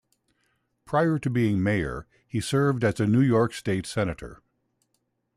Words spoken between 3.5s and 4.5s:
State Senator.